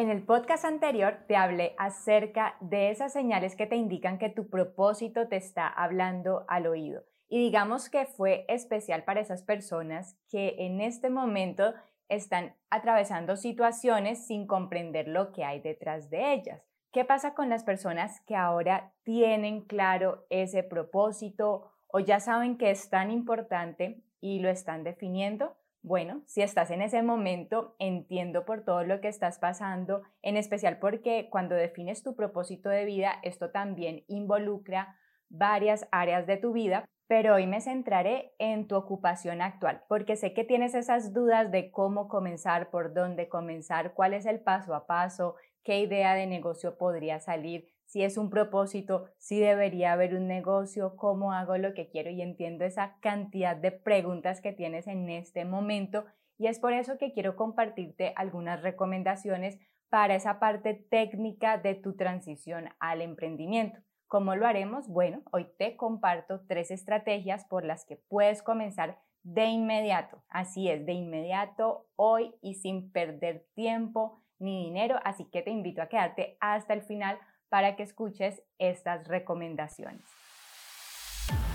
En 0.00 0.08
el 0.08 0.22
podcast 0.22 0.64
anterior 0.64 1.18
te 1.28 1.36
hablé 1.36 1.74
acerca 1.76 2.56
de 2.60 2.88
esas 2.88 3.12
señales 3.12 3.54
que 3.54 3.66
te 3.66 3.76
indican 3.76 4.16
que 4.16 4.30
tu 4.30 4.48
propósito 4.48 5.28
te 5.28 5.36
está 5.36 5.68
hablando 5.68 6.46
al 6.48 6.66
oído. 6.68 7.04
Y 7.28 7.38
digamos 7.38 7.90
que 7.90 8.06
fue 8.06 8.46
especial 8.48 9.04
para 9.04 9.20
esas 9.20 9.42
personas 9.42 10.16
que 10.30 10.54
en 10.60 10.80
este 10.80 11.10
momento 11.10 11.74
están 12.08 12.56
atravesando 12.70 13.36
situaciones 13.36 14.26
sin 14.26 14.46
comprender 14.46 15.06
lo 15.06 15.32
que 15.32 15.44
hay 15.44 15.60
detrás 15.60 16.08
de 16.08 16.32
ellas. 16.32 16.62
¿Qué 16.92 17.04
pasa 17.04 17.34
con 17.34 17.50
las 17.50 17.62
personas 17.62 18.22
que 18.22 18.36
ahora 18.36 18.94
tienen 19.02 19.66
claro 19.66 20.24
ese 20.30 20.62
propósito 20.62 21.72
o 21.88 22.00
ya 22.00 22.20
saben 22.20 22.56
que 22.56 22.70
es 22.70 22.88
tan 22.88 23.10
importante 23.10 24.02
y 24.22 24.38
lo 24.38 24.48
están 24.48 24.82
definiendo? 24.82 25.59
Bueno, 25.82 26.22
si 26.26 26.42
estás 26.42 26.70
en 26.70 26.82
ese 26.82 27.02
momento, 27.02 27.74
entiendo 27.78 28.44
por 28.44 28.64
todo 28.64 28.84
lo 28.84 29.00
que 29.00 29.08
estás 29.08 29.38
pasando, 29.38 30.02
en 30.20 30.36
especial 30.36 30.78
porque 30.78 31.28
cuando 31.30 31.54
defines 31.54 32.02
tu 32.02 32.14
propósito 32.14 32.68
de 32.68 32.84
vida, 32.84 33.14
esto 33.22 33.50
también 33.50 34.04
involucra 34.06 34.94
varias 35.30 35.88
áreas 35.90 36.26
de 36.26 36.36
tu 36.36 36.52
vida, 36.52 36.84
pero 37.06 37.34
hoy 37.34 37.46
me 37.46 37.62
centraré 37.62 38.34
en 38.38 38.68
tu 38.68 38.76
ocupación 38.76 39.40
actual, 39.40 39.82
porque 39.88 40.16
sé 40.16 40.34
que 40.34 40.44
tienes 40.44 40.74
esas 40.74 41.14
dudas 41.14 41.50
de 41.50 41.70
cómo 41.70 42.08
comenzar, 42.08 42.70
por 42.70 42.92
dónde 42.92 43.30
comenzar, 43.30 43.94
cuál 43.94 44.12
es 44.12 44.26
el 44.26 44.40
paso 44.40 44.74
a 44.74 44.86
paso, 44.86 45.36
qué 45.64 45.80
idea 45.80 46.14
de 46.14 46.26
negocio 46.26 46.76
podría 46.76 47.20
salir, 47.20 47.68
si 47.90 48.04
es 48.04 48.16
un 48.16 48.30
propósito, 48.30 49.06
si 49.18 49.40
debería 49.40 49.92
haber 49.92 50.14
un 50.14 50.28
negocio, 50.28 50.94
cómo 50.94 51.32
hago 51.32 51.58
lo 51.58 51.74
que 51.74 51.88
quiero 51.88 52.08
y 52.08 52.22
entiendo 52.22 52.64
esa 52.64 52.96
cantidad 53.00 53.56
de 53.56 53.72
preguntas 53.72 54.40
que 54.40 54.52
tienes 54.52 54.86
en 54.86 55.08
este 55.08 55.44
momento 55.44 56.04
y 56.38 56.46
es 56.46 56.60
por 56.60 56.72
eso 56.72 56.98
que 56.98 57.12
quiero 57.12 57.34
compartirte 57.34 58.12
algunas 58.14 58.62
recomendaciones 58.62 59.58
para 59.88 60.14
esa 60.14 60.38
parte 60.38 60.74
técnica 60.74 61.58
de 61.58 61.74
tu 61.74 61.96
transición 61.96 62.68
al 62.78 63.02
emprendimiento. 63.02 63.80
¿Cómo 64.06 64.36
lo 64.36 64.46
haremos? 64.46 64.86
Bueno, 64.86 65.22
hoy 65.32 65.48
te 65.58 65.76
comparto 65.76 66.42
tres 66.46 66.70
estrategias 66.70 67.44
por 67.46 67.64
las 67.64 67.84
que 67.84 67.96
puedes 67.96 68.40
comenzar 68.40 69.00
de 69.24 69.46
inmediato. 69.46 70.22
Así 70.28 70.70
es, 70.70 70.86
de 70.86 70.92
inmediato, 70.92 71.88
hoy 71.96 72.36
y 72.40 72.54
sin 72.54 72.92
perder 72.92 73.48
tiempo 73.56 74.22
ni 74.38 74.62
dinero. 74.62 75.00
Así 75.02 75.24
que 75.24 75.42
te 75.42 75.50
invito 75.50 75.82
a 75.82 75.88
quedarte 75.88 76.36
hasta 76.40 76.72
el 76.72 76.82
final 76.82 77.18
para 77.50 77.76
que 77.76 77.82
escuches 77.82 78.42
estas 78.58 79.06
recomendaciones. 79.06 80.02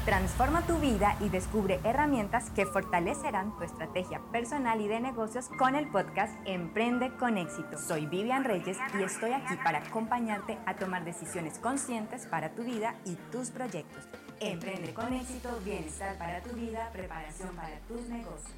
Transforma 0.06 0.62
tu 0.68 0.78
vida 0.78 1.18
y 1.20 1.30
descubre 1.30 1.80
herramientas 1.84 2.52
que 2.52 2.68
fortalecerán 2.68 3.58
tu 3.58 3.64
estrategia 3.64 4.22
personal 4.32 4.80
y 4.80 4.88
de 4.88 5.00
negocios 5.00 5.50
con 5.58 5.74
el 5.74 5.90
podcast 5.90 6.32
Emprende 6.46 7.10
con 7.18 7.40
éxito. 7.40 7.80
Soy 7.80 8.06
Vivian 8.06 8.44
Reyes 8.44 8.78
y 9.00 9.02
estoy 9.02 9.32
aquí 9.32 9.56
para 9.64 9.80
acompañarte 9.80 10.60
a 10.68 10.76
tomar 10.76 11.04
decisiones 11.06 11.58
conscientes 11.58 12.28
para 12.28 12.52
tu 12.52 12.64
vida 12.64 12.94
y 13.04 13.16
tus 13.32 13.50
proyectos. 13.50 14.08
Emprende 14.40 14.94
con 14.94 15.12
éxito, 15.12 15.50
bienestar 15.66 16.16
para 16.20 16.40
tu 16.44 16.52
vida, 16.52 16.88
preparación 16.94 17.56
para 17.56 17.80
tus 17.88 18.08
negocios. 18.08 18.54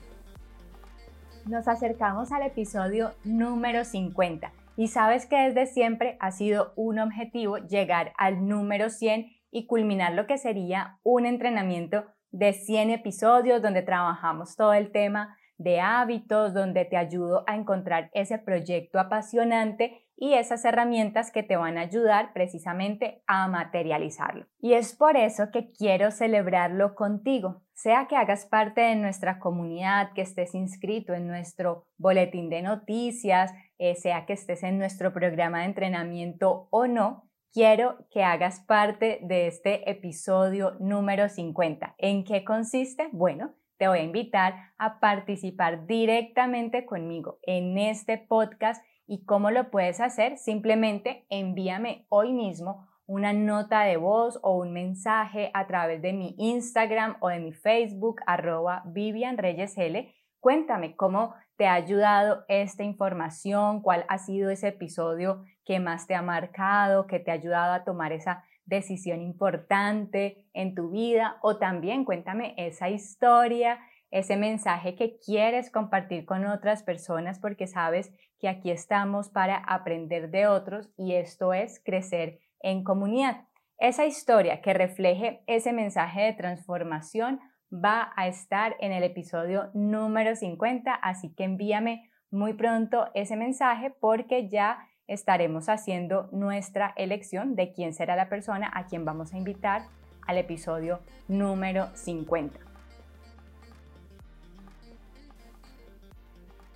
Nos 1.46 1.66
acercamos 1.70 2.34
al 2.34 2.42
episodio 2.42 3.14
número 3.24 3.86
50 3.86 4.52
y 4.78 4.88
sabes 4.88 5.26
que 5.26 5.36
desde 5.36 5.66
siempre 5.66 6.16
ha 6.22 6.32
sido 6.32 6.72
un 6.76 7.00
objetivo 7.00 7.58
llegar 7.58 8.14
al 8.18 8.48
número 8.48 8.90
100 8.90 9.26
y 9.52 9.66
culminar 9.66 10.14
lo 10.14 10.28
que 10.28 10.38
sería 10.38 11.00
un 11.04 11.26
entrenamiento 11.26 12.06
de 12.32 12.54
100 12.54 12.92
episodios 12.92 13.62
donde 13.62 13.82
trabajamos 13.82 14.56
todo 14.56 14.74
el 14.74 14.92
tema 14.92 15.36
de 15.58 15.80
hábitos, 15.82 16.54
donde 16.54 16.86
te 16.86 16.98
ayudo 16.98 17.44
a 17.48 17.56
encontrar 17.56 18.12
ese 18.14 18.38
proyecto 18.38 19.00
apasionante 19.00 20.04
y 20.16 20.34
esas 20.34 20.66
herramientas 20.66 21.32
que 21.32 21.44
te 21.44 21.58
van 21.58 21.78
a 21.78 21.82
ayudar 21.82 22.34
precisamente 22.34 23.24
a 23.28 23.48
materializarlo. 23.48 24.46
Y 24.60 24.74
es 24.74 24.96
por 24.96 25.16
eso 25.16 25.52
que 25.52 25.72
quiero 25.72 26.12
celebrarlo 26.12 26.96
contigo, 26.96 27.62
sea 27.74 28.08
que 28.08 28.16
hagas 28.16 28.46
parte 28.46 28.82
de 28.82 28.96
nuestra 28.96 29.40
comunidad, 29.40 30.14
que 30.14 30.22
estés 30.22 30.56
inscrito 30.56 31.14
en 31.14 31.28
nuestro 31.28 31.86
boletín 31.98 32.50
de 32.50 32.64
noticias, 32.64 33.52
eh, 33.80 33.96
sea 33.96 34.26
que 34.26 34.34
estés 34.34 34.64
en 34.64 34.78
nuestro 34.78 35.14
programa 35.14 35.60
de 35.60 35.66
entrenamiento 35.66 36.68
o 36.72 36.88
no, 36.88 37.30
quiero 37.54 37.98
que 38.12 38.24
hagas 38.24 38.60
parte 38.62 39.20
de 39.22 39.48
este 39.48 39.90
episodio 39.90 40.76
número 40.80 41.30
50. 41.30 41.96
¿En 41.98 42.24
qué 42.24 42.44
consiste? 42.44 43.10
Bueno, 43.12 43.54
te 43.78 43.88
voy 43.88 44.00
a 44.00 44.04
invitar 44.04 44.56
a 44.78 45.00
participar 45.00 45.86
directamente 45.86 46.86
conmigo 46.86 47.40
en 47.44 47.78
este 47.78 48.18
podcast 48.18 48.84
y 49.06 49.24
cómo 49.26 49.52
lo 49.52 49.70
puedes 49.70 50.02
hacer. 50.02 50.38
Simplemente 50.38 51.26
envíame 51.30 52.06
hoy 52.10 52.34
mismo 52.34 52.88
una 53.06 53.32
nota 53.32 53.84
de 53.84 53.98
voz 53.98 54.38
o 54.44 54.58
un 54.58 54.74
mensaje 54.74 55.50
a 55.54 55.66
través 55.66 56.02
de 56.02 56.12
mi 56.12 56.36
Instagram 56.38 57.16
o 57.22 57.30
de 57.30 57.40
mi 57.40 57.54
Facebook, 57.54 58.22
arroba 58.28 58.84
Vivian 58.86 59.38
Reyes 59.38 59.78
L. 59.78 60.14
Cuéntame 60.42 60.96
cómo 60.96 61.34
te 61.58 61.66
ha 61.66 61.74
ayudado 61.74 62.46
esta 62.48 62.84
información, 62.84 63.82
cuál 63.82 64.06
ha 64.08 64.20
sido 64.20 64.50
ese 64.50 64.70
episodio 64.70 65.44
que 65.66 65.80
más 65.80 66.08
te 66.08 66.16
ha 66.16 66.22
marcado, 66.22 67.08
que 67.08 67.20
te 67.20 67.32
ha 67.32 67.34
ayudado 67.34 67.74
a 67.74 67.84
tomar 67.84 68.12
esa 68.14 68.44
decisión 68.66 69.22
importante 69.22 70.46
en 70.54 70.76
tu 70.76 70.92
vida 70.92 71.38
o 71.42 71.58
también 71.58 72.06
cuéntame 72.06 72.54
esa 72.58 72.90
historia, 72.90 73.80
ese 74.12 74.38
mensaje 74.38 74.96
que 74.96 75.18
quieres 75.18 75.72
compartir 75.72 76.26
con 76.26 76.46
otras 76.46 76.84
personas 76.84 77.40
porque 77.40 77.66
sabes 77.66 78.12
que 78.40 78.48
aquí 78.48 78.70
estamos 78.70 79.30
para 79.30 79.58
aprender 79.58 80.30
de 80.30 80.48
otros 80.48 80.90
y 80.98 81.14
esto 81.14 81.54
es 81.54 81.82
crecer 81.84 82.40
en 82.62 82.84
comunidad. 82.84 83.46
Esa 83.80 84.06
historia 84.06 84.62
que 84.62 84.74
refleje 84.74 85.44
ese 85.48 85.74
mensaje 85.74 86.22
de 86.22 86.34
transformación 86.34 87.40
va 87.74 88.14
a 88.16 88.28
estar 88.28 88.76
en 88.80 88.92
el 88.92 89.04
episodio 89.04 89.70
número 89.74 90.36
50, 90.36 90.94
así 90.94 91.30
que 91.34 91.44
envíame 91.44 92.10
muy 92.32 92.54
pronto 92.54 93.10
ese 93.14 93.36
mensaje 93.36 93.94
porque 94.00 94.48
ya 94.48 94.88
estaremos 95.08 95.70
haciendo 95.70 96.30
nuestra 96.32 96.94
elección 96.98 97.56
de 97.56 97.72
quién 97.72 97.94
será 97.94 98.16
la 98.16 98.30
persona 98.30 98.70
a 98.74 98.86
quien 98.86 99.06
vamos 99.06 99.34
a 99.34 99.38
invitar 99.38 99.84
al 100.26 100.38
episodio 100.38 101.00
número 101.28 101.88
50. 101.96 102.60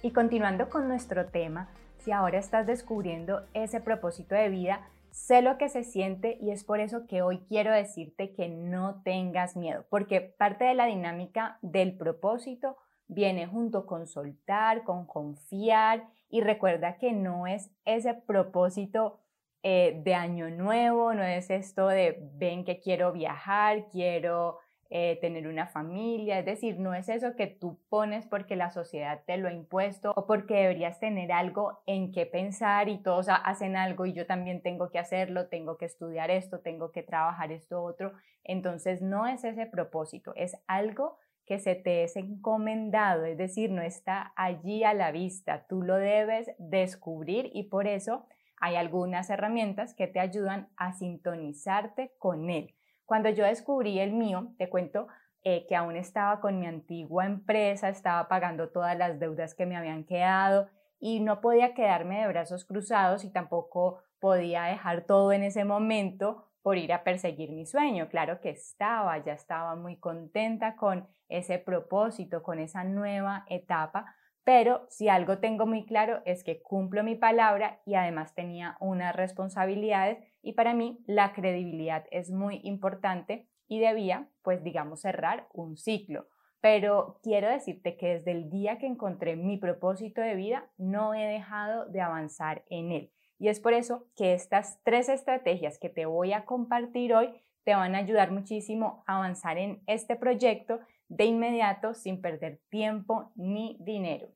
Y 0.03 0.11
continuando 0.11 0.69
con 0.69 0.87
nuestro 0.87 1.27
tema, 1.27 1.69
si 1.99 2.11
ahora 2.11 2.39
estás 2.39 2.65
descubriendo 2.65 3.45
ese 3.53 3.81
propósito 3.81 4.33
de 4.33 4.49
vida, 4.49 4.87
Sé 5.11 5.41
lo 5.41 5.57
que 5.57 5.67
se 5.67 5.83
siente 5.83 6.37
y 6.39 6.51
es 6.51 6.63
por 6.63 6.79
eso 6.79 7.05
que 7.05 7.21
hoy 7.21 7.39
quiero 7.49 7.73
decirte 7.73 8.33
que 8.33 8.47
no 8.47 9.01
tengas 9.03 9.57
miedo, 9.57 9.85
porque 9.89 10.21
parte 10.21 10.63
de 10.63 10.73
la 10.73 10.85
dinámica 10.85 11.59
del 11.61 11.97
propósito 11.97 12.77
viene 13.07 13.45
junto 13.45 13.85
con 13.85 14.07
soltar, 14.07 14.85
con 14.85 15.05
confiar 15.05 16.07
y 16.29 16.39
recuerda 16.39 16.97
que 16.97 17.11
no 17.11 17.45
es 17.45 17.69
ese 17.83 18.13
propósito 18.13 19.19
eh, 19.63 20.01
de 20.01 20.15
año 20.15 20.49
nuevo, 20.49 21.13
no 21.13 21.23
es 21.23 21.49
esto 21.49 21.89
de 21.89 22.17
ven 22.35 22.63
que 22.63 22.79
quiero 22.79 23.11
viajar, 23.11 23.89
quiero 23.89 24.59
eh, 24.93 25.17
tener 25.21 25.47
una 25.47 25.67
familia, 25.67 26.37
es 26.37 26.45
decir, 26.45 26.77
no 26.77 26.93
es 26.93 27.07
eso 27.07 27.37
que 27.37 27.47
tú 27.47 27.79
pones 27.87 28.25
porque 28.25 28.57
la 28.57 28.71
sociedad 28.71 29.23
te 29.25 29.37
lo 29.37 29.47
ha 29.47 29.53
impuesto 29.53 30.11
o 30.17 30.27
porque 30.27 30.55
deberías 30.55 30.99
tener 30.99 31.31
algo 31.31 31.81
en 31.85 32.11
qué 32.11 32.25
pensar 32.25 32.89
y 32.89 32.97
todos 33.01 33.27
hacen 33.29 33.77
algo 33.77 34.05
y 34.05 34.11
yo 34.11 34.25
también 34.27 34.61
tengo 34.61 34.91
que 34.91 34.99
hacerlo, 34.99 35.47
tengo 35.47 35.77
que 35.77 35.85
estudiar 35.85 36.29
esto, 36.29 36.59
tengo 36.59 36.91
que 36.91 37.03
trabajar 37.03 37.53
esto 37.53 37.81
otro. 37.81 38.11
Entonces 38.43 39.01
no 39.01 39.27
es 39.27 39.45
ese 39.45 39.65
propósito, 39.65 40.33
es 40.35 40.57
algo 40.67 41.17
que 41.45 41.57
se 41.57 41.75
te 41.75 42.03
es 42.03 42.17
encomendado, 42.17 43.23
es 43.23 43.37
decir, 43.37 43.71
no 43.71 43.81
está 43.81 44.33
allí 44.35 44.83
a 44.83 44.93
la 44.93 45.13
vista, 45.13 45.67
tú 45.69 45.83
lo 45.83 45.95
debes 45.95 46.51
descubrir 46.57 47.49
y 47.53 47.69
por 47.69 47.87
eso 47.87 48.25
hay 48.57 48.75
algunas 48.75 49.29
herramientas 49.29 49.93
que 49.93 50.07
te 50.07 50.19
ayudan 50.19 50.67
a 50.75 50.91
sintonizarte 50.91 52.11
con 52.19 52.49
él. 52.49 52.75
Cuando 53.11 53.29
yo 53.29 53.43
descubrí 53.43 53.99
el 53.99 54.13
mío, 54.13 54.53
te 54.57 54.69
cuento 54.69 55.09
eh, 55.43 55.65
que 55.67 55.75
aún 55.75 55.97
estaba 55.97 56.39
con 56.39 56.61
mi 56.61 56.65
antigua 56.65 57.25
empresa, 57.25 57.89
estaba 57.89 58.29
pagando 58.29 58.69
todas 58.69 58.97
las 58.97 59.19
deudas 59.19 59.53
que 59.53 59.65
me 59.65 59.75
habían 59.75 60.05
quedado 60.05 60.69
y 60.97 61.19
no 61.19 61.41
podía 61.41 61.73
quedarme 61.73 62.21
de 62.21 62.29
brazos 62.29 62.63
cruzados 62.63 63.25
y 63.25 63.29
tampoco 63.33 64.01
podía 64.21 64.63
dejar 64.63 65.01
todo 65.01 65.33
en 65.33 65.43
ese 65.43 65.65
momento 65.65 66.45
por 66.61 66.77
ir 66.77 66.93
a 66.93 67.03
perseguir 67.03 67.51
mi 67.51 67.65
sueño. 67.65 68.07
Claro 68.07 68.39
que 68.39 68.51
estaba, 68.51 69.17
ya 69.17 69.33
estaba 69.33 69.75
muy 69.75 69.97
contenta 69.97 70.77
con 70.77 71.05
ese 71.27 71.59
propósito, 71.59 72.41
con 72.41 72.59
esa 72.59 72.85
nueva 72.85 73.43
etapa, 73.49 74.15
pero 74.43 74.85
si 74.89 75.07
algo 75.07 75.37
tengo 75.37 75.65
muy 75.65 75.85
claro 75.85 76.21
es 76.25 76.43
que 76.43 76.61
cumplo 76.61 77.03
mi 77.03 77.15
palabra 77.15 77.81
y 77.85 77.95
además 77.95 78.33
tenía 78.33 78.77
unas 78.79 79.15
responsabilidades 79.15 80.17
y 80.41 80.53
para 80.53 80.73
mí 80.73 80.99
la 81.05 81.33
credibilidad 81.33 82.05
es 82.11 82.31
muy 82.31 82.59
importante 82.63 83.47
y 83.67 83.79
debía, 83.79 84.27
pues 84.41 84.63
digamos, 84.63 85.01
cerrar 85.01 85.47
un 85.53 85.77
ciclo. 85.77 86.27
pero 86.59 87.19
quiero 87.23 87.49
decirte 87.49 87.97
que 87.97 88.19
desde 88.19 88.31
el 88.31 88.51
día 88.51 88.77
que 88.77 88.85
encontré 88.85 89.35
mi 89.35 89.57
propósito 89.57 90.21
de 90.21 90.35
vida, 90.35 90.69
no 90.77 91.15
he 91.15 91.25
dejado 91.25 91.87
de 91.87 92.01
avanzar 92.01 92.63
en 92.69 92.91
él. 92.91 93.11
Y 93.39 93.47
es 93.47 93.59
por 93.59 93.73
eso 93.73 94.05
que 94.15 94.35
estas 94.35 94.79
tres 94.83 95.09
estrategias 95.09 95.79
que 95.79 95.89
te 95.89 96.05
voy 96.05 96.33
a 96.33 96.45
compartir 96.45 97.15
hoy 97.15 97.33
te 97.63 97.73
van 97.73 97.95
a 97.95 97.97
ayudar 97.97 98.29
muchísimo 98.29 99.03
a 99.07 99.17
avanzar 99.17 99.57
en 99.57 99.81
este 99.87 100.15
proyecto 100.15 100.79
de 101.11 101.25
inmediato 101.25 101.93
sin 101.93 102.21
perder 102.21 102.61
tiempo 102.69 103.33
ni 103.35 103.77
dinero. 103.81 104.29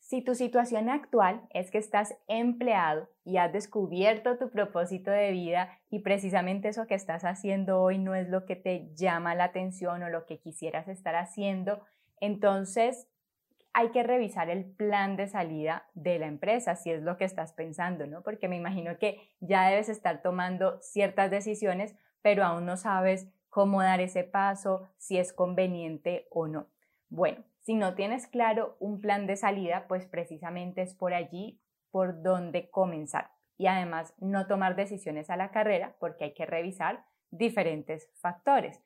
Si 0.00 0.22
tu 0.22 0.34
situación 0.34 0.88
actual 0.88 1.42
es 1.50 1.70
que 1.70 1.78
estás 1.78 2.16
empleado 2.26 3.08
y 3.24 3.36
has 3.36 3.52
descubierto 3.52 4.36
tu 4.36 4.50
propósito 4.50 5.12
de 5.12 5.30
vida 5.30 5.78
y 5.88 6.00
precisamente 6.00 6.68
eso 6.68 6.86
que 6.88 6.96
estás 6.96 7.24
haciendo 7.24 7.80
hoy 7.80 7.98
no 7.98 8.14
es 8.16 8.28
lo 8.28 8.44
que 8.44 8.56
te 8.56 8.88
llama 8.94 9.36
la 9.36 9.44
atención 9.44 10.02
o 10.02 10.10
lo 10.10 10.26
que 10.26 10.40
quisieras 10.40 10.88
estar 10.88 11.14
haciendo, 11.14 11.80
entonces 12.20 13.08
hay 13.72 13.90
que 13.90 14.02
revisar 14.02 14.50
el 14.50 14.64
plan 14.64 15.16
de 15.16 15.28
salida 15.28 15.88
de 15.94 16.18
la 16.18 16.26
empresa, 16.26 16.74
si 16.74 16.90
es 16.90 17.02
lo 17.02 17.18
que 17.18 17.24
estás 17.24 17.52
pensando, 17.52 18.06
¿no? 18.06 18.22
Porque 18.22 18.48
me 18.48 18.56
imagino 18.56 18.98
que 18.98 19.20
ya 19.38 19.68
debes 19.68 19.88
estar 19.88 20.22
tomando 20.22 20.80
ciertas 20.80 21.30
decisiones, 21.30 21.94
pero 22.22 22.42
aún 22.44 22.64
no 22.64 22.76
sabes 22.76 23.28
cómo 23.56 23.80
dar 23.80 24.02
ese 24.02 24.22
paso, 24.22 24.86
si 24.98 25.16
es 25.16 25.32
conveniente 25.32 26.28
o 26.30 26.46
no. 26.46 26.68
Bueno, 27.08 27.42
si 27.62 27.72
no 27.72 27.94
tienes 27.94 28.26
claro 28.26 28.76
un 28.80 29.00
plan 29.00 29.26
de 29.26 29.36
salida, 29.36 29.86
pues 29.88 30.04
precisamente 30.04 30.82
es 30.82 30.94
por 30.94 31.14
allí 31.14 31.58
por 31.90 32.22
donde 32.22 32.68
comenzar. 32.68 33.30
Y 33.56 33.66
además 33.66 34.12
no 34.18 34.46
tomar 34.46 34.76
decisiones 34.76 35.30
a 35.30 35.38
la 35.38 35.52
carrera 35.52 35.96
porque 35.98 36.24
hay 36.24 36.34
que 36.34 36.44
revisar 36.44 37.06
diferentes 37.30 38.10
factores. 38.20 38.84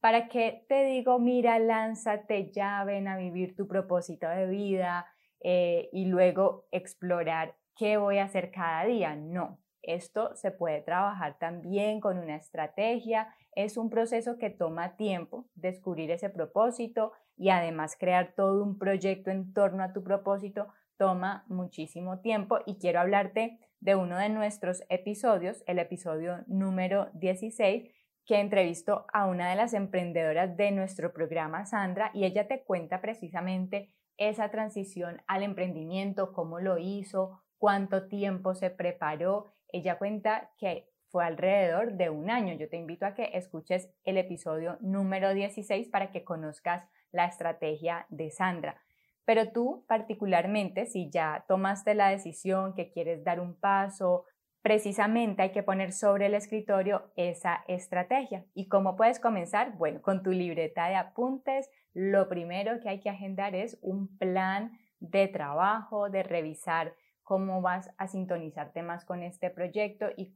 ¿Para 0.00 0.28
qué 0.28 0.66
te 0.68 0.84
digo, 0.84 1.18
mira, 1.18 1.58
lánzate, 1.58 2.50
ya 2.50 2.84
ven 2.84 3.08
a 3.08 3.16
vivir 3.16 3.56
tu 3.56 3.66
propósito 3.66 4.28
de 4.28 4.46
vida 4.48 5.06
eh, 5.42 5.88
y 5.94 6.04
luego 6.04 6.66
explorar 6.72 7.56
qué 7.74 7.96
voy 7.96 8.18
a 8.18 8.24
hacer 8.24 8.50
cada 8.50 8.84
día? 8.84 9.16
No, 9.16 9.62
esto 9.94 10.34
se 10.36 10.50
puede 10.50 10.80
trabajar 10.80 11.38
también 11.38 12.00
con 12.00 12.18
una 12.18 12.36
estrategia. 12.36 13.34
Es 13.52 13.76
un 13.76 13.90
proceso 13.90 14.38
que 14.38 14.50
toma 14.50 14.96
tiempo 14.96 15.48
descubrir 15.54 16.10
ese 16.10 16.30
propósito 16.30 17.12
y 17.36 17.50
además 17.50 17.96
crear 17.98 18.34
todo 18.34 18.62
un 18.62 18.78
proyecto 18.78 19.30
en 19.30 19.52
torno 19.52 19.82
a 19.82 19.92
tu 19.92 20.02
propósito 20.02 20.68
toma 21.00 21.44
muchísimo 21.48 22.20
tiempo 22.20 22.58
y 22.66 22.76
quiero 22.76 23.00
hablarte 23.00 23.58
de 23.80 23.94
uno 23.94 24.18
de 24.18 24.28
nuestros 24.28 24.82
episodios, 24.90 25.64
el 25.66 25.78
episodio 25.78 26.44
número 26.46 27.08
16, 27.14 27.90
que 28.26 28.38
entrevistó 28.38 29.06
a 29.14 29.26
una 29.26 29.48
de 29.48 29.56
las 29.56 29.72
emprendedoras 29.72 30.58
de 30.58 30.70
nuestro 30.72 31.14
programa, 31.14 31.64
Sandra, 31.64 32.10
y 32.12 32.24
ella 32.24 32.46
te 32.46 32.62
cuenta 32.64 33.00
precisamente 33.00 33.94
esa 34.18 34.50
transición 34.50 35.22
al 35.26 35.42
emprendimiento, 35.42 36.34
cómo 36.34 36.60
lo 36.60 36.76
hizo, 36.76 37.40
cuánto 37.56 38.06
tiempo 38.06 38.54
se 38.54 38.68
preparó 38.68 39.54
ella 39.72 39.98
cuenta 39.98 40.50
que 40.58 40.88
fue 41.10 41.24
alrededor 41.24 41.94
de 41.94 42.08
un 42.10 42.30
año. 42.30 42.54
Yo 42.54 42.68
te 42.68 42.76
invito 42.76 43.04
a 43.04 43.14
que 43.14 43.30
escuches 43.34 43.90
el 44.04 44.16
episodio 44.16 44.78
número 44.80 45.34
16 45.34 45.88
para 45.88 46.10
que 46.10 46.24
conozcas 46.24 46.88
la 47.10 47.26
estrategia 47.26 48.06
de 48.08 48.30
Sandra. 48.30 48.80
Pero 49.24 49.50
tú 49.50 49.84
particularmente, 49.88 50.86
si 50.86 51.10
ya 51.10 51.44
tomaste 51.48 51.94
la 51.94 52.08
decisión 52.08 52.74
que 52.74 52.90
quieres 52.90 53.24
dar 53.24 53.40
un 53.40 53.54
paso, 53.54 54.24
precisamente 54.62 55.42
hay 55.42 55.50
que 55.50 55.62
poner 55.62 55.92
sobre 55.92 56.26
el 56.26 56.34
escritorio 56.34 57.10
esa 57.16 57.64
estrategia. 57.66 58.44
¿Y 58.54 58.68
cómo 58.68 58.96
puedes 58.96 59.20
comenzar? 59.20 59.76
Bueno, 59.76 60.02
con 60.02 60.22
tu 60.22 60.30
libreta 60.30 60.88
de 60.88 60.96
apuntes, 60.96 61.70
lo 61.92 62.28
primero 62.28 62.80
que 62.80 62.88
hay 62.88 63.00
que 63.00 63.10
agendar 63.10 63.54
es 63.54 63.78
un 63.82 64.16
plan 64.18 64.78
de 65.00 65.28
trabajo, 65.28 66.10
de 66.10 66.22
revisar 66.22 66.94
cómo 67.30 67.62
vas 67.62 67.88
a 67.96 68.08
sintonizarte 68.08 68.82
más 68.82 69.04
con 69.04 69.22
este 69.22 69.50
proyecto 69.50 70.06
y, 70.16 70.34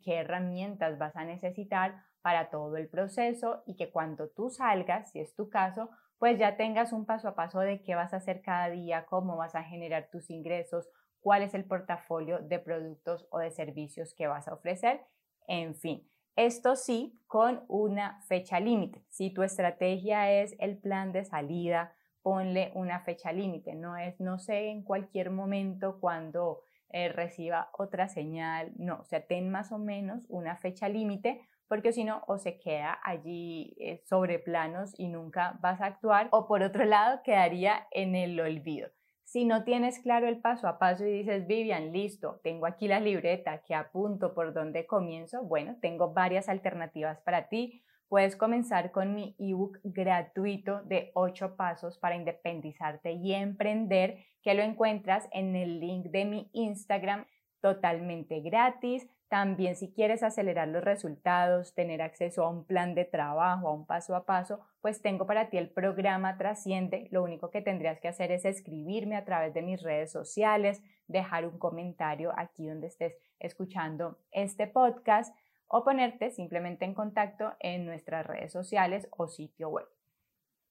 qué 0.00 0.18
herramientas 0.18 0.96
vas 0.96 1.16
a 1.16 1.24
necesitar 1.24 2.04
para 2.22 2.50
todo 2.50 2.76
el 2.76 2.88
proceso 2.88 3.64
y 3.66 3.74
que 3.74 3.90
cuando 3.90 4.28
tú 4.28 4.48
salgas, 4.48 5.10
si 5.10 5.18
es 5.18 5.34
tu 5.34 5.48
caso, 5.48 5.90
pues 6.18 6.38
ya 6.38 6.56
tengas 6.56 6.92
un 6.92 7.04
paso 7.04 7.26
a 7.26 7.34
paso 7.34 7.58
de 7.58 7.82
qué 7.82 7.96
vas 7.96 8.14
a 8.14 8.18
hacer 8.18 8.42
cada 8.42 8.70
día, 8.70 9.06
cómo 9.06 9.36
vas 9.36 9.56
a 9.56 9.64
generar 9.64 10.08
tus 10.08 10.30
ingresos, 10.30 10.88
cuál 11.18 11.42
es 11.42 11.52
el 11.52 11.64
portafolio 11.64 12.38
de 12.38 12.60
productos 12.60 13.26
o 13.32 13.40
de 13.40 13.50
servicios 13.50 14.14
que 14.14 14.28
vas 14.28 14.46
a 14.46 14.54
ofrecer, 14.54 15.00
en 15.48 15.74
fin. 15.74 16.08
Esto 16.36 16.76
sí, 16.76 17.18
con 17.26 17.64
una 17.66 18.22
fecha 18.28 18.60
límite. 18.60 19.04
Si 19.08 19.34
tu 19.34 19.42
estrategia 19.42 20.30
es 20.30 20.54
el 20.60 20.78
plan 20.78 21.10
de 21.10 21.24
salida, 21.24 21.96
ponle 22.26 22.72
una 22.74 22.98
fecha 22.98 23.30
límite, 23.30 23.76
no 23.76 23.96
es, 23.96 24.18
no 24.18 24.40
sé, 24.40 24.70
en 24.70 24.82
cualquier 24.82 25.30
momento 25.30 26.00
cuando 26.00 26.62
eh, 26.90 27.08
reciba 27.08 27.70
otra 27.72 28.08
señal, 28.08 28.72
no, 28.78 28.96
o 28.96 29.04
sea, 29.04 29.24
ten 29.24 29.48
más 29.48 29.70
o 29.70 29.78
menos 29.78 30.26
una 30.28 30.56
fecha 30.56 30.88
límite 30.88 31.40
porque 31.68 31.92
si 31.92 32.02
no, 32.02 32.24
o 32.26 32.38
se 32.38 32.58
queda 32.58 32.98
allí 33.04 33.76
eh, 33.78 34.02
sobre 34.06 34.40
planos 34.40 34.92
y 34.98 35.06
nunca 35.06 35.56
vas 35.62 35.80
a 35.80 35.86
actuar, 35.86 36.26
o 36.32 36.48
por 36.48 36.62
otro 36.62 36.84
lado, 36.84 37.20
quedaría 37.22 37.86
en 37.92 38.16
el 38.16 38.40
olvido. 38.40 38.88
Si 39.22 39.44
no 39.44 39.62
tienes 39.62 40.00
claro 40.00 40.26
el 40.26 40.40
paso 40.40 40.66
a 40.66 40.80
paso 40.80 41.06
y 41.06 41.12
dices, 41.12 41.46
Vivian, 41.46 41.92
listo, 41.92 42.40
tengo 42.42 42.66
aquí 42.66 42.88
la 42.88 42.98
libreta 42.98 43.62
que 43.62 43.76
apunto 43.76 44.34
por 44.34 44.52
dónde 44.52 44.84
comienzo, 44.84 45.44
bueno, 45.44 45.76
tengo 45.80 46.12
varias 46.12 46.48
alternativas 46.48 47.20
para 47.20 47.48
ti. 47.48 47.84
Puedes 48.08 48.36
comenzar 48.36 48.92
con 48.92 49.14
mi 49.14 49.34
ebook 49.38 49.78
gratuito 49.82 50.82
de 50.82 51.10
8 51.14 51.56
pasos 51.56 51.98
para 51.98 52.14
independizarte 52.14 53.12
y 53.12 53.34
emprender, 53.34 54.18
que 54.42 54.54
lo 54.54 54.62
encuentras 54.62 55.28
en 55.32 55.56
el 55.56 55.80
link 55.80 56.06
de 56.06 56.24
mi 56.24 56.48
Instagram 56.52 57.26
totalmente 57.60 58.40
gratis. 58.40 59.08
También 59.28 59.74
si 59.74 59.92
quieres 59.92 60.22
acelerar 60.22 60.68
los 60.68 60.84
resultados, 60.84 61.74
tener 61.74 62.00
acceso 62.00 62.44
a 62.44 62.48
un 62.48 62.64
plan 62.64 62.94
de 62.94 63.04
trabajo, 63.04 63.66
a 63.66 63.72
un 63.72 63.86
paso 63.86 64.14
a 64.14 64.24
paso, 64.24 64.60
pues 64.80 65.02
tengo 65.02 65.26
para 65.26 65.50
ti 65.50 65.58
el 65.58 65.68
programa 65.68 66.38
Trasciende. 66.38 67.08
Lo 67.10 67.24
único 67.24 67.50
que 67.50 67.60
tendrías 67.60 67.98
que 67.98 68.06
hacer 68.06 68.30
es 68.30 68.44
escribirme 68.44 69.16
a 69.16 69.24
través 69.24 69.52
de 69.52 69.62
mis 69.62 69.82
redes 69.82 70.12
sociales, 70.12 70.80
dejar 71.08 71.44
un 71.44 71.58
comentario 71.58 72.32
aquí 72.36 72.68
donde 72.68 72.86
estés 72.86 73.16
escuchando 73.40 74.16
este 74.30 74.68
podcast 74.68 75.34
o 75.68 75.84
ponerte 75.84 76.30
simplemente 76.30 76.84
en 76.84 76.94
contacto 76.94 77.54
en 77.60 77.86
nuestras 77.86 78.26
redes 78.26 78.52
sociales 78.52 79.08
o 79.10 79.28
sitio 79.28 79.68
web. 79.68 79.86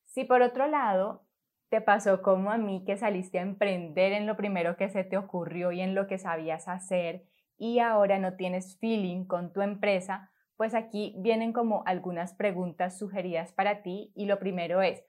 Si 0.05 0.23
por 0.23 0.41
otro 0.41 0.67
lado 0.67 1.25
te 1.69 1.81
pasó 1.81 2.21
como 2.21 2.51
a 2.51 2.57
mí 2.57 2.83
que 2.85 2.97
saliste 2.97 3.39
a 3.39 3.41
emprender 3.41 4.13
en 4.13 4.25
lo 4.25 4.37
primero 4.37 4.77
que 4.77 4.89
se 4.89 5.03
te 5.03 5.17
ocurrió 5.17 5.71
y 5.71 5.81
en 5.81 5.95
lo 5.95 6.07
que 6.07 6.17
sabías 6.17 6.67
hacer 6.67 7.25
y 7.57 7.79
ahora 7.79 8.19
no 8.19 8.35
tienes 8.35 8.77
feeling 8.79 9.25
con 9.25 9.51
tu 9.51 9.61
empresa, 9.61 10.31
pues 10.57 10.73
aquí 10.73 11.15
vienen 11.17 11.53
como 11.53 11.83
algunas 11.85 12.33
preguntas 12.33 12.97
sugeridas 12.97 13.51
para 13.51 13.81
ti 13.81 14.11
y 14.15 14.25
lo 14.25 14.39
primero 14.39 14.81
es, 14.81 15.03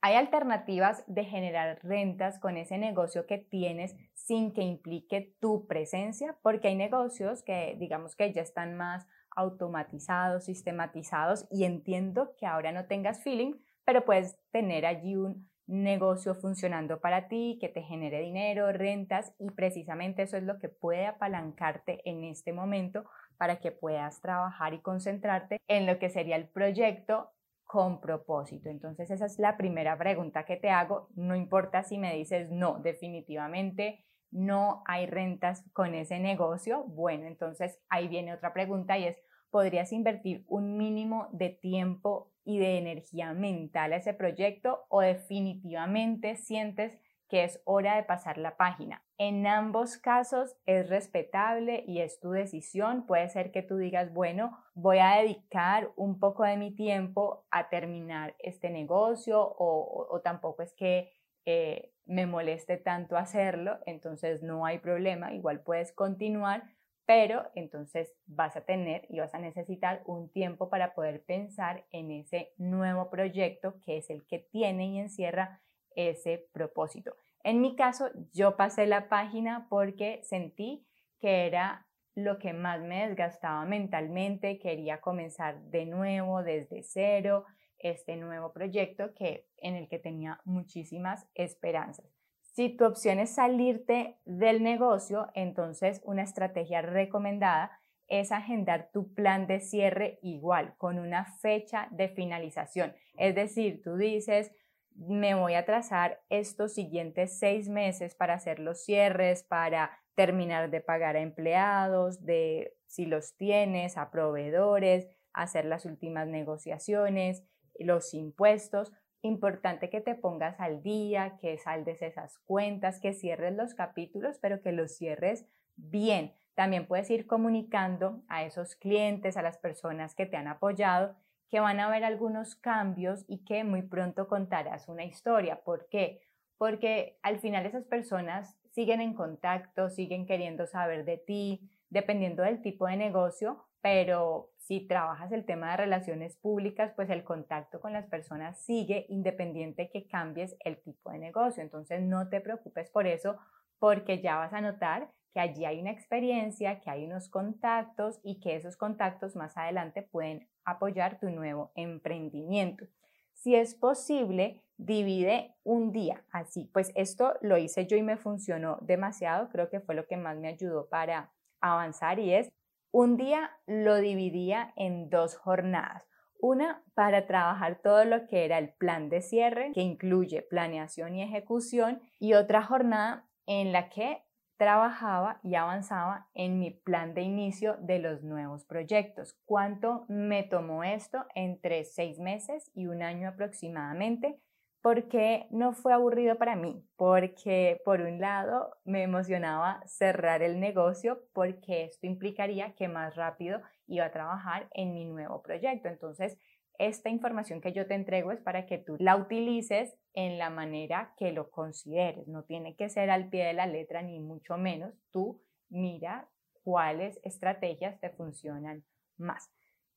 ¿hay 0.00 0.16
alternativas 0.16 1.04
de 1.06 1.24
generar 1.24 1.78
rentas 1.82 2.38
con 2.38 2.56
ese 2.56 2.76
negocio 2.76 3.26
que 3.26 3.38
tienes 3.38 3.96
sin 4.14 4.52
que 4.52 4.62
implique 4.62 5.34
tu 5.40 5.66
presencia? 5.66 6.36
Porque 6.42 6.68
hay 6.68 6.74
negocios 6.74 7.42
que 7.42 7.76
digamos 7.78 8.16
que 8.16 8.32
ya 8.32 8.42
están 8.42 8.76
más 8.76 9.06
automatizados, 9.36 10.44
sistematizados 10.44 11.46
y 11.50 11.64
entiendo 11.64 12.34
que 12.38 12.46
ahora 12.46 12.72
no 12.72 12.86
tengas 12.86 13.22
feeling, 13.22 13.54
pero 13.84 14.04
puedes 14.04 14.36
tener 14.50 14.86
allí 14.86 15.16
un 15.16 15.50
negocio 15.66 16.34
funcionando 16.34 17.00
para 17.00 17.28
ti, 17.28 17.58
que 17.60 17.68
te 17.68 17.82
genere 17.82 18.20
dinero, 18.20 18.72
rentas 18.72 19.34
y 19.38 19.50
precisamente 19.50 20.22
eso 20.22 20.36
es 20.36 20.42
lo 20.42 20.58
que 20.58 20.68
puede 20.68 21.06
apalancarte 21.06 22.00
en 22.08 22.24
este 22.24 22.52
momento 22.52 23.04
para 23.38 23.58
que 23.60 23.72
puedas 23.72 24.20
trabajar 24.20 24.74
y 24.74 24.80
concentrarte 24.80 25.60
en 25.68 25.86
lo 25.86 25.98
que 25.98 26.10
sería 26.10 26.36
el 26.36 26.48
proyecto 26.48 27.30
con 27.64 28.00
propósito. 28.00 28.68
Entonces 28.68 29.10
esa 29.10 29.26
es 29.26 29.38
la 29.38 29.56
primera 29.56 29.96
pregunta 29.96 30.44
que 30.44 30.56
te 30.56 30.68
hago. 30.68 31.08
No 31.14 31.34
importa 31.34 31.84
si 31.84 31.96
me 31.96 32.14
dices 32.14 32.50
no, 32.50 32.78
definitivamente 32.80 34.04
no 34.32 34.82
hay 34.86 35.06
rentas 35.06 35.64
con 35.72 35.94
ese 35.94 36.18
negocio, 36.18 36.84
bueno, 36.84 37.26
entonces 37.26 37.78
ahí 37.88 38.08
viene 38.08 38.34
otra 38.34 38.52
pregunta 38.52 38.98
y 38.98 39.04
es, 39.04 39.16
¿podrías 39.50 39.92
invertir 39.92 40.44
un 40.48 40.76
mínimo 40.76 41.28
de 41.32 41.50
tiempo 41.50 42.32
y 42.44 42.58
de 42.58 42.78
energía 42.78 43.32
mental 43.34 43.92
a 43.92 43.96
ese 43.96 44.14
proyecto 44.14 44.84
o 44.88 45.00
definitivamente 45.00 46.36
sientes 46.36 46.98
que 47.32 47.44
es 47.44 47.62
hora 47.64 47.96
de 47.96 48.02
pasar 48.02 48.36
la 48.36 48.58
página. 48.58 49.02
En 49.16 49.46
ambos 49.46 49.96
casos 49.96 50.54
es 50.66 50.90
respetable 50.90 51.82
y 51.86 52.00
es 52.00 52.20
tu 52.20 52.32
decisión. 52.32 53.06
Puede 53.06 53.30
ser 53.30 53.52
que 53.52 53.62
tú 53.62 53.78
digas, 53.78 54.12
bueno, 54.12 54.58
voy 54.74 54.98
a 54.98 55.16
dedicar 55.16 55.92
un 55.96 56.18
poco 56.18 56.44
de 56.44 56.58
mi 56.58 56.74
tiempo 56.74 57.46
a 57.50 57.70
terminar 57.70 58.36
este 58.38 58.68
negocio 58.68 59.40
o, 59.40 60.20
tampoco 60.22 60.62
es 60.62 60.74
que 60.74 61.10
eh, 61.46 61.91
me 62.06 62.26
moleste 62.26 62.76
tanto 62.76 63.16
hacerlo, 63.16 63.78
entonces 63.86 64.42
no 64.42 64.66
hay 64.66 64.78
problema, 64.78 65.32
igual 65.32 65.60
puedes 65.60 65.92
continuar, 65.92 66.64
pero 67.06 67.50
entonces 67.54 68.14
vas 68.26 68.56
a 68.56 68.64
tener 68.64 69.06
y 69.08 69.18
vas 69.18 69.34
a 69.34 69.38
necesitar 69.38 70.02
un 70.06 70.30
tiempo 70.30 70.68
para 70.68 70.94
poder 70.94 71.24
pensar 71.24 71.84
en 71.90 72.10
ese 72.10 72.52
nuevo 72.56 73.10
proyecto 73.10 73.80
que 73.84 73.98
es 73.98 74.10
el 74.10 74.24
que 74.26 74.38
tiene 74.38 74.86
y 74.86 74.98
encierra 74.98 75.60
ese 75.94 76.48
propósito. 76.52 77.16
En 77.44 77.60
mi 77.60 77.76
caso, 77.76 78.08
yo 78.32 78.56
pasé 78.56 78.86
la 78.86 79.08
página 79.08 79.66
porque 79.68 80.20
sentí 80.22 80.86
que 81.20 81.46
era 81.46 81.86
lo 82.14 82.38
que 82.38 82.52
más 82.52 82.80
me 82.80 83.08
desgastaba 83.08 83.64
mentalmente, 83.64 84.58
quería 84.58 85.00
comenzar 85.00 85.60
de 85.64 85.86
nuevo, 85.86 86.42
desde 86.42 86.82
cero, 86.82 87.46
este 87.82 88.16
nuevo 88.16 88.52
proyecto 88.52 89.14
que, 89.14 89.46
en 89.58 89.74
el 89.74 89.88
que 89.88 89.98
tenía 89.98 90.40
muchísimas 90.44 91.26
esperanzas. 91.34 92.06
Si 92.40 92.68
tu 92.68 92.84
opción 92.84 93.18
es 93.18 93.34
salirte 93.34 94.18
del 94.24 94.62
negocio, 94.62 95.28
entonces 95.34 96.02
una 96.04 96.22
estrategia 96.22 96.82
recomendada 96.82 97.78
es 98.08 98.30
agendar 98.30 98.90
tu 98.92 99.14
plan 99.14 99.46
de 99.46 99.60
cierre 99.60 100.18
igual, 100.20 100.74
con 100.76 100.98
una 100.98 101.24
fecha 101.24 101.88
de 101.92 102.08
finalización. 102.08 102.94
Es 103.16 103.34
decir, 103.34 103.80
tú 103.82 103.96
dices, 103.96 104.52
me 104.94 105.34
voy 105.34 105.54
a 105.54 105.64
trazar 105.64 106.20
estos 106.28 106.74
siguientes 106.74 107.38
seis 107.38 107.70
meses 107.70 108.14
para 108.14 108.34
hacer 108.34 108.58
los 108.58 108.84
cierres, 108.84 109.44
para 109.44 109.98
terminar 110.14 110.70
de 110.70 110.82
pagar 110.82 111.16
a 111.16 111.20
empleados, 111.20 112.24
de 112.24 112.74
si 112.86 113.06
los 113.06 113.34
tienes, 113.36 113.96
a 113.96 114.10
proveedores, 114.10 115.08
hacer 115.32 115.64
las 115.64 115.86
últimas 115.86 116.28
negociaciones, 116.28 117.42
los 117.78 118.14
impuestos. 118.14 118.92
Importante 119.22 119.90
que 119.90 120.00
te 120.00 120.14
pongas 120.14 120.58
al 120.60 120.82
día, 120.82 121.38
que 121.40 121.58
saldes 121.58 122.02
esas 122.02 122.38
cuentas, 122.38 123.00
que 123.00 123.14
cierres 123.14 123.54
los 123.54 123.74
capítulos, 123.74 124.38
pero 124.40 124.60
que 124.62 124.72
los 124.72 124.92
cierres 124.96 125.46
bien. 125.76 126.34
También 126.54 126.86
puedes 126.86 127.10
ir 127.10 127.26
comunicando 127.26 128.22
a 128.28 128.44
esos 128.44 128.76
clientes, 128.76 129.36
a 129.36 129.42
las 129.42 129.58
personas 129.58 130.14
que 130.14 130.26
te 130.26 130.36
han 130.36 130.48
apoyado, 130.48 131.16
que 131.48 131.60
van 131.60 131.80
a 131.80 131.86
haber 131.86 132.04
algunos 132.04 132.54
cambios 132.56 133.24
y 133.28 133.44
que 133.44 133.64
muy 133.64 133.82
pronto 133.82 134.26
contarás 134.26 134.88
una 134.88 135.04
historia. 135.04 135.62
¿Por 135.62 135.88
qué? 135.88 136.22
Porque 136.58 137.18
al 137.22 137.38
final 137.38 137.66
esas 137.66 137.84
personas 137.84 138.56
siguen 138.70 139.00
en 139.00 139.14
contacto, 139.14 139.90
siguen 139.90 140.26
queriendo 140.26 140.66
saber 140.66 141.04
de 141.04 141.18
ti, 141.18 141.70
dependiendo 141.90 142.42
del 142.42 142.62
tipo 142.62 142.86
de 142.86 142.96
negocio, 142.96 143.64
pero 143.82 144.52
si 144.58 144.86
trabajas 144.86 145.32
el 145.32 145.44
tema 145.44 145.72
de 145.72 145.76
relaciones 145.78 146.36
públicas, 146.36 146.92
pues 146.94 147.10
el 147.10 147.24
contacto 147.24 147.80
con 147.80 147.92
las 147.92 148.06
personas 148.06 148.64
sigue 148.64 149.06
independiente 149.08 149.90
que 149.90 150.06
cambies 150.06 150.56
el 150.60 150.80
tipo 150.80 151.10
de 151.10 151.18
negocio. 151.18 151.62
Entonces 151.62 152.00
no 152.00 152.28
te 152.28 152.40
preocupes 152.40 152.88
por 152.90 153.08
eso 153.08 153.36
porque 153.80 154.22
ya 154.22 154.36
vas 154.36 154.52
a 154.52 154.60
notar 154.60 155.10
que 155.34 155.40
allí 155.40 155.64
hay 155.64 155.80
una 155.80 155.90
experiencia, 155.90 156.80
que 156.80 156.90
hay 156.90 157.04
unos 157.04 157.28
contactos 157.28 158.20
y 158.22 158.38
que 158.38 158.54
esos 158.54 158.76
contactos 158.76 159.34
más 159.34 159.56
adelante 159.56 160.02
pueden 160.02 160.48
apoyar 160.64 161.18
tu 161.18 161.30
nuevo 161.30 161.72
emprendimiento. 161.74 162.86
Si 163.32 163.56
es 163.56 163.74
posible, 163.74 164.62
divide 164.76 165.56
un 165.64 165.90
día 165.90 166.22
así. 166.30 166.70
Pues 166.72 166.92
esto 166.94 167.34
lo 167.40 167.58
hice 167.58 167.86
yo 167.86 167.96
y 167.96 168.02
me 168.02 168.16
funcionó 168.16 168.78
demasiado. 168.82 169.48
Creo 169.48 169.68
que 169.68 169.80
fue 169.80 169.96
lo 169.96 170.06
que 170.06 170.16
más 170.16 170.36
me 170.36 170.48
ayudó 170.48 170.88
para 170.88 171.32
avanzar 171.60 172.20
y 172.20 172.34
es 172.34 172.52
un 172.92 173.16
día 173.16 173.50
lo 173.66 173.96
dividía 173.96 174.72
en 174.76 175.08
dos 175.10 175.36
jornadas. 175.36 176.06
Una 176.38 176.82
para 176.94 177.26
trabajar 177.26 177.80
todo 177.82 178.04
lo 178.04 178.26
que 178.26 178.44
era 178.44 178.58
el 178.58 178.74
plan 178.74 179.08
de 179.08 179.22
cierre, 179.22 179.72
que 179.72 179.80
incluye 179.80 180.42
planeación 180.42 181.14
y 181.14 181.22
ejecución, 181.22 182.02
y 182.18 182.34
otra 182.34 182.62
jornada 182.62 183.26
en 183.46 183.72
la 183.72 183.88
que 183.88 184.22
trabajaba 184.58 185.40
y 185.42 185.54
avanzaba 185.54 186.28
en 186.34 186.58
mi 186.58 186.70
plan 186.70 187.14
de 187.14 187.22
inicio 187.22 187.76
de 187.80 187.98
los 187.98 188.22
nuevos 188.22 188.64
proyectos. 188.64 189.36
¿Cuánto 189.44 190.04
me 190.08 190.42
tomó 190.42 190.84
esto? 190.84 191.24
Entre 191.34 191.84
seis 191.84 192.18
meses 192.18 192.70
y 192.74 192.86
un 192.86 193.02
año 193.02 193.28
aproximadamente. 193.28 194.40
Porque 194.82 195.46
no 195.50 195.72
fue 195.72 195.92
aburrido 195.92 196.36
para 196.36 196.56
mí, 196.56 196.84
porque 196.96 197.80
por 197.84 198.00
un 198.00 198.20
lado 198.20 198.76
me 198.84 199.04
emocionaba 199.04 199.80
cerrar 199.86 200.42
el 200.42 200.58
negocio 200.58 201.22
porque 201.32 201.84
esto 201.84 202.06
implicaría 202.06 202.74
que 202.74 202.88
más 202.88 203.14
rápido 203.14 203.60
iba 203.86 204.04
a 204.06 204.10
trabajar 204.10 204.68
en 204.72 204.92
mi 204.92 205.04
nuevo 205.04 205.40
proyecto. 205.40 205.88
Entonces, 205.88 206.36
esta 206.78 207.10
información 207.10 207.60
que 207.60 207.72
yo 207.72 207.86
te 207.86 207.94
entrego 207.94 208.32
es 208.32 208.40
para 208.40 208.66
que 208.66 208.78
tú 208.78 208.96
la 208.98 209.14
utilices 209.16 209.96
en 210.14 210.36
la 210.36 210.50
manera 210.50 211.14
que 211.16 211.30
lo 211.30 211.50
consideres. 211.50 212.26
No 212.26 212.42
tiene 212.42 212.74
que 212.74 212.88
ser 212.88 213.08
al 213.10 213.28
pie 213.28 213.44
de 213.44 213.52
la 213.52 213.66
letra, 213.66 214.02
ni 214.02 214.18
mucho 214.18 214.56
menos. 214.56 214.92
Tú 215.12 215.40
mira 215.68 216.28
cuáles 216.64 217.20
estrategias 217.22 218.00
te 218.00 218.10
funcionan 218.10 218.84
más. 219.16 219.48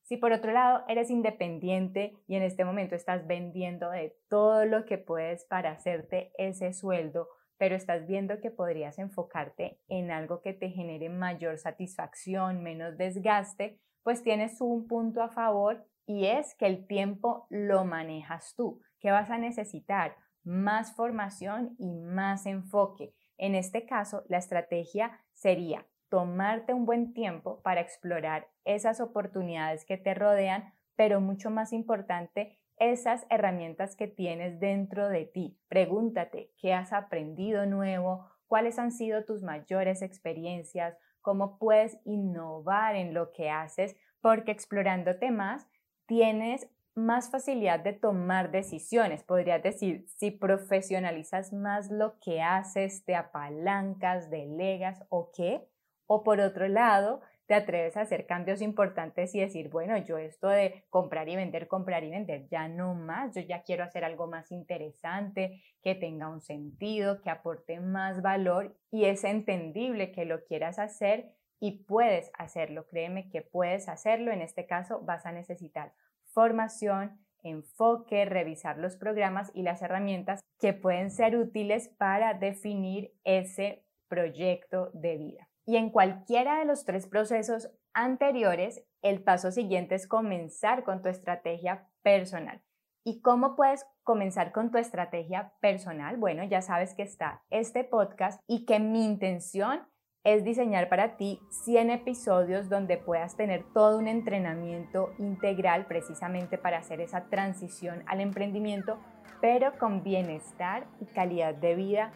Si 0.06 0.18
por 0.18 0.32
otro 0.34 0.52
lado 0.52 0.84
eres 0.88 1.10
independiente 1.10 2.14
y 2.28 2.36
en 2.36 2.44
este 2.44 2.64
momento 2.64 2.94
estás 2.94 3.26
vendiendo 3.26 3.90
de 3.90 4.16
todo 4.30 4.64
lo 4.66 4.86
que 4.86 5.00
puedes 5.00 5.46
para 5.46 5.72
hacerte 5.72 6.32
ese 6.38 6.74
sueldo, 6.74 7.28
pero 7.58 7.76
estás 7.76 8.06
viendo 8.06 8.40
que 8.40 8.52
podrías 8.52 9.00
enfocarte 9.00 9.80
en 9.88 10.12
algo 10.12 10.42
que 10.44 10.54
te 10.54 10.70
genere 10.70 11.10
mayor 11.10 11.58
satisfacción, 11.58 12.62
menos 12.62 12.98
desgaste, 12.98 13.80
pues 14.04 14.22
tienes 14.22 14.62
un 14.62 14.88
punto 14.88 15.24
a 15.24 15.30
favor 15.30 15.84
y 16.06 16.28
es 16.28 16.54
que 16.54 16.68
el 16.68 16.86
tiempo 16.86 17.48
lo 17.50 17.84
manejas 17.84 18.54
tú. 18.56 18.82
¿Qué 19.00 19.10
vas 19.10 19.32
a 19.32 19.40
necesitar? 19.40 20.16
Más 20.44 20.96
formación 20.96 21.76
y 21.80 21.96
más 21.96 22.46
enfoque. 22.46 23.16
En 23.38 23.56
este 23.56 23.88
caso, 23.88 24.24
la 24.28 24.38
estrategia 24.38 25.20
sería 25.34 25.88
tomarte 26.10 26.74
un 26.74 26.86
buen 26.86 27.14
tiempo 27.14 27.62
para 27.62 27.82
explorar 27.82 28.48
esas 28.64 29.00
oportunidades 29.02 29.86
que 29.86 29.98
te 29.98 30.14
rodean, 30.14 30.74
pero 30.96 31.22
mucho 31.22 31.50
más 31.50 31.74
importante, 31.74 32.60
esas 32.78 33.26
herramientas 33.30 33.96
que 33.96 34.08
tienes 34.08 34.60
dentro 34.60 35.10
de 35.10 35.26
ti. 35.26 35.58
Pregúntate 35.68 36.52
qué 36.58 36.74
has 36.74 36.94
aprendido 36.94 37.66
nuevo, 37.66 38.26
cuáles 38.48 38.80
han 38.80 38.92
sido 38.92 39.26
tus 39.26 39.44
mayores 39.44 40.02
experiencias, 40.02 40.98
cómo 41.22 41.58
puedes 41.58 42.00
innovar 42.06 42.96
en 42.96 43.14
lo 43.14 43.32
que 43.32 43.50
haces, 43.50 43.96
porque 44.22 44.52
explorándote 44.52 45.32
más 45.32 45.68
tienes 46.06 46.70
más 46.96 47.30
facilidad 47.30 47.82
de 47.82 47.94
tomar 47.94 48.52
decisiones. 48.52 49.24
Podrías 49.24 49.62
decir, 49.62 50.06
si 50.16 50.32
profesionalizas 50.32 51.52
más 51.52 51.92
lo 51.92 52.20
que 52.20 52.42
haces, 52.42 53.04
te 53.04 53.16
apalancas, 53.16 54.30
delegas 54.30 55.04
o 55.10 55.32
qué. 55.36 55.68
O 56.08 56.24
por 56.24 56.40
otro 56.40 56.68
lado, 56.68 57.22
te 57.48 57.54
atreves 57.54 57.96
a 57.96 58.02
hacer 58.02 58.26
cambios 58.26 58.62
importantes 58.62 59.36
y 59.36 59.40
decir, 59.40 59.70
bueno, 59.70 59.98
yo 59.98 60.18
esto 60.18 60.48
de 60.48 60.86
comprar 60.90 61.30
y 61.30 61.36
vender, 61.36 61.68
comprar 61.68 62.04
y 62.04 62.10
vender, 62.10 62.48
ya 62.48 62.68
no 62.68 62.96
más, 62.96 63.36
yo 63.36 63.42
ya 63.42 63.62
quiero 63.62 63.84
hacer 63.84 64.04
algo 64.04 64.28
más 64.28 64.52
interesante, 64.52 65.62
que 65.82 65.96
tenga 65.96 66.28
un 66.28 66.42
sentido, 66.42 67.22
que 67.22 67.30
aporte 67.30 67.80
más 67.80 68.22
valor 68.22 68.76
y 68.92 69.06
es 69.06 69.24
entendible 69.24 70.12
que 70.12 70.26
lo 70.26 70.44
quieras 70.44 70.80
hacer 70.80 71.36
y 71.60 71.84
puedes 71.84 72.32
hacerlo, 72.38 72.88
créeme 72.88 73.30
que 73.30 73.42
puedes 73.42 73.88
hacerlo. 73.90 74.32
En 74.32 74.42
este 74.42 74.66
caso 74.66 75.02
vas 75.02 75.26
a 75.26 75.32
necesitar 75.32 75.94
formación, 76.26 77.20
enfoque, 77.44 78.26
revisar 78.26 78.78
los 78.78 78.98
programas 78.98 79.52
y 79.54 79.62
las 79.62 79.82
herramientas 79.84 80.42
que 80.60 80.74
pueden 80.74 81.12
ser 81.12 81.38
útiles 81.38 81.90
para 81.90 82.34
definir 82.34 83.14
ese 83.24 83.86
proyecto 84.08 84.90
de 84.94 85.18
vida. 85.18 85.45
Y 85.66 85.78
en 85.78 85.90
cualquiera 85.90 86.60
de 86.60 86.66
los 86.66 86.86
tres 86.86 87.08
procesos 87.08 87.72
anteriores, 87.94 88.86
el 89.02 89.24
paso 89.24 89.52
siguiente 89.52 89.96
es 89.96 90.08
comenzar 90.08 90.84
con 90.84 91.02
tu 91.02 91.10
estrategia 91.10 91.90
personal. 92.04 92.62
¿Y 93.04 93.22
cómo 93.22 93.56
puedes 93.56 93.86
comenzar 94.04 94.52
con 94.52 94.72
tu 94.72 94.78
estrategia 94.78 95.54
personal? 95.62 96.18
Bueno, 96.18 96.44
ya 96.44 96.62
sabes 96.62 96.96
que 96.96 97.04
está 97.04 97.44
este 97.50 97.84
podcast 97.84 98.42
y 98.48 98.66
que 98.66 98.80
mi 98.80 99.06
intención 99.06 99.88
es 100.24 100.44
diseñar 100.44 100.90
para 100.90 101.18
ti 101.18 101.40
100 101.66 101.92
episodios 101.92 102.68
donde 102.68 102.98
puedas 102.98 103.38
tener 103.38 103.64
todo 103.74 104.00
un 104.00 104.08
entrenamiento 104.08 105.14
integral 105.20 105.86
precisamente 105.86 106.58
para 106.58 106.80
hacer 106.80 107.00
esa 107.00 107.26
transición 107.26 108.04
al 108.08 108.22
emprendimiento, 108.22 108.98
pero 109.40 109.78
con 109.78 110.04
bienestar 110.04 110.88
y 111.00 111.06
calidad 111.06 111.54
de 111.54 111.76
vida 111.76 112.12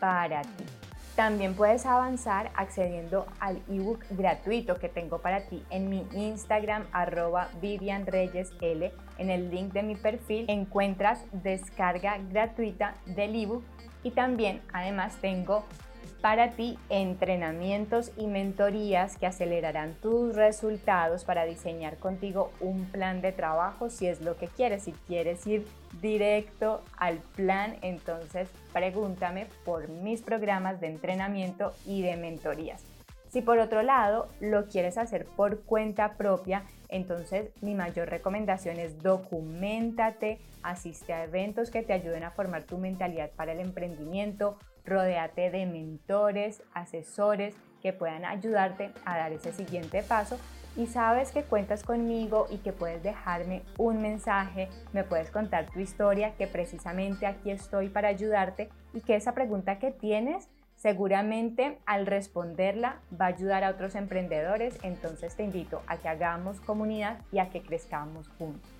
para 0.00 0.40
ti. 0.40 0.64
También 1.20 1.52
puedes 1.52 1.84
avanzar 1.84 2.50
accediendo 2.56 3.26
al 3.40 3.60
ebook 3.68 4.06
gratuito 4.08 4.78
que 4.78 4.88
tengo 4.88 5.18
para 5.18 5.42
ti 5.42 5.62
en 5.68 5.90
mi 5.90 6.06
Instagram 6.14 6.86
arroba 6.92 7.50
Vivian 7.60 8.06
Reyes 8.06 8.50
L. 8.62 8.90
En 9.18 9.28
el 9.28 9.50
link 9.50 9.74
de 9.74 9.82
mi 9.82 9.96
perfil 9.96 10.46
encuentras 10.48 11.22
descarga 11.30 12.16
gratuita 12.30 12.94
del 13.04 13.36
ebook 13.36 13.62
y 14.02 14.12
también 14.12 14.62
además 14.72 15.14
tengo 15.20 15.66
para 16.20 16.50
ti 16.50 16.78
entrenamientos 16.88 18.12
y 18.16 18.26
mentorías 18.26 19.16
que 19.16 19.26
acelerarán 19.26 19.94
tus 19.94 20.34
resultados 20.34 21.24
para 21.24 21.44
diseñar 21.44 21.96
contigo 21.96 22.52
un 22.60 22.84
plan 22.86 23.22
de 23.22 23.32
trabajo 23.32 23.90
si 23.90 24.06
es 24.06 24.20
lo 24.20 24.36
que 24.36 24.48
quieres. 24.48 24.84
Si 24.84 24.92
quieres 25.06 25.46
ir 25.46 25.66
directo 26.00 26.82
al 26.96 27.18
plan, 27.36 27.76
entonces 27.82 28.48
pregúntame 28.72 29.46
por 29.64 29.88
mis 29.88 30.22
programas 30.22 30.80
de 30.80 30.88
entrenamiento 30.88 31.72
y 31.86 32.02
de 32.02 32.16
mentorías. 32.16 32.82
Si 33.30 33.42
por 33.42 33.58
otro 33.58 33.82
lado 33.82 34.28
lo 34.40 34.66
quieres 34.66 34.98
hacer 34.98 35.24
por 35.24 35.60
cuenta 35.60 36.14
propia, 36.16 36.64
entonces 36.88 37.50
mi 37.60 37.74
mayor 37.74 38.08
recomendación 38.08 38.78
es 38.78 38.98
documentate, 38.98 40.40
asiste 40.62 41.12
a 41.12 41.24
eventos 41.24 41.70
que 41.70 41.82
te 41.82 41.92
ayuden 41.92 42.24
a 42.24 42.32
formar 42.32 42.64
tu 42.64 42.76
mentalidad 42.76 43.30
para 43.30 43.52
el 43.52 43.60
emprendimiento, 43.60 44.58
rodéate 44.84 45.50
de 45.50 45.66
mentores, 45.66 46.62
asesores 46.72 47.54
que 47.82 47.92
puedan 47.92 48.24
ayudarte 48.24 48.92
a 49.04 49.16
dar 49.16 49.32
ese 49.32 49.52
siguiente 49.52 50.02
paso 50.02 50.38
y 50.76 50.86
sabes 50.86 51.32
que 51.32 51.42
cuentas 51.42 51.82
conmigo 51.82 52.46
y 52.50 52.58
que 52.58 52.72
puedes 52.72 53.02
dejarme 53.02 53.62
un 53.76 54.00
mensaje, 54.00 54.68
me 54.92 55.04
puedes 55.04 55.30
contar 55.30 55.66
tu 55.70 55.80
historia, 55.80 56.34
que 56.36 56.46
precisamente 56.46 57.26
aquí 57.26 57.50
estoy 57.50 57.88
para 57.88 58.08
ayudarte 58.08 58.68
y 58.94 59.00
que 59.00 59.16
esa 59.16 59.34
pregunta 59.34 59.78
que 59.78 59.90
tienes 59.90 60.48
Seguramente 60.80 61.78
al 61.84 62.06
responderla 62.06 63.02
va 63.12 63.26
a 63.26 63.28
ayudar 63.28 63.64
a 63.64 63.70
otros 63.70 63.94
emprendedores, 63.94 64.78
entonces 64.82 65.36
te 65.36 65.42
invito 65.42 65.82
a 65.86 65.98
que 65.98 66.08
hagamos 66.08 66.58
comunidad 66.62 67.20
y 67.30 67.38
a 67.38 67.50
que 67.50 67.60
crezcamos 67.60 68.28
juntos. 68.38 68.79